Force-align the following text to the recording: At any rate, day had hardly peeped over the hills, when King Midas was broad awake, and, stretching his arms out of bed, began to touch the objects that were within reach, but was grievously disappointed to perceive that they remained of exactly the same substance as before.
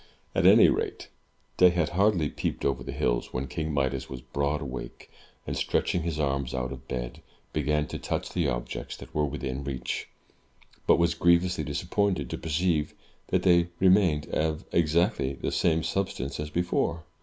At 0.33 0.47
any 0.47 0.67
rate, 0.67 1.09
day 1.57 1.69
had 1.69 1.89
hardly 1.89 2.27
peeped 2.29 2.65
over 2.65 2.81
the 2.81 2.91
hills, 2.91 3.31
when 3.33 3.45
King 3.45 3.71
Midas 3.71 4.09
was 4.09 4.19
broad 4.19 4.59
awake, 4.59 5.11
and, 5.45 5.55
stretching 5.55 6.01
his 6.01 6.19
arms 6.19 6.55
out 6.55 6.71
of 6.71 6.87
bed, 6.87 7.21
began 7.53 7.85
to 7.89 7.99
touch 7.99 8.29
the 8.31 8.47
objects 8.47 8.97
that 8.97 9.13
were 9.13 9.27
within 9.27 9.63
reach, 9.63 10.09
but 10.87 10.97
was 10.97 11.13
grievously 11.13 11.63
disappointed 11.63 12.31
to 12.31 12.37
perceive 12.39 12.95
that 13.27 13.43
they 13.43 13.67
remained 13.79 14.25
of 14.29 14.65
exactly 14.71 15.33
the 15.33 15.51
same 15.51 15.83
substance 15.83 16.39
as 16.39 16.49
before. 16.49 17.03